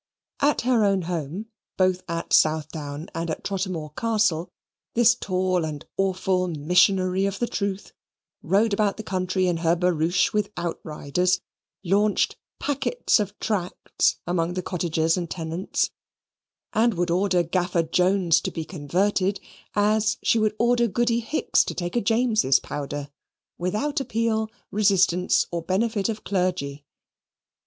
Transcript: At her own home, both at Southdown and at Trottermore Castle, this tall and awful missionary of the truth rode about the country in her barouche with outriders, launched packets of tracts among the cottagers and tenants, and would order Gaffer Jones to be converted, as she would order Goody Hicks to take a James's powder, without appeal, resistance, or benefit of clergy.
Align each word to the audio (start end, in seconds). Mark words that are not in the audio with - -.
At 0.39 0.61
her 0.61 0.83
own 0.83 1.03
home, 1.03 1.45
both 1.77 2.01
at 2.07 2.33
Southdown 2.33 3.07
and 3.13 3.29
at 3.29 3.43
Trottermore 3.43 3.91
Castle, 3.95 4.49
this 4.95 5.13
tall 5.13 5.63
and 5.63 5.85
awful 5.95 6.47
missionary 6.47 7.27
of 7.27 7.37
the 7.37 7.45
truth 7.45 7.93
rode 8.41 8.73
about 8.73 8.97
the 8.97 9.03
country 9.03 9.45
in 9.45 9.57
her 9.57 9.75
barouche 9.75 10.33
with 10.33 10.49
outriders, 10.57 11.41
launched 11.83 12.35
packets 12.57 13.19
of 13.19 13.37
tracts 13.37 14.15
among 14.25 14.55
the 14.55 14.63
cottagers 14.63 15.17
and 15.17 15.29
tenants, 15.29 15.91
and 16.73 16.95
would 16.95 17.11
order 17.11 17.43
Gaffer 17.43 17.83
Jones 17.83 18.41
to 18.41 18.49
be 18.49 18.65
converted, 18.65 19.39
as 19.75 20.17
she 20.23 20.39
would 20.39 20.55
order 20.57 20.87
Goody 20.87 21.19
Hicks 21.19 21.63
to 21.65 21.75
take 21.75 21.95
a 21.95 22.01
James's 22.01 22.59
powder, 22.59 23.11
without 23.59 23.99
appeal, 23.99 24.49
resistance, 24.71 25.45
or 25.51 25.61
benefit 25.61 26.09
of 26.09 26.23
clergy. 26.23 26.85